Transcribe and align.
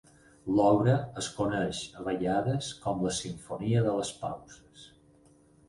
L'obra 0.59 0.95
es 1.23 1.27
coneix 1.41 1.83
a 2.01 2.07
vegades 2.09 2.71
com 2.87 3.05
la 3.09 3.13
"Simfonia 3.21 3.87
de 3.91 3.95
les 4.01 4.15
pauses". 4.25 4.91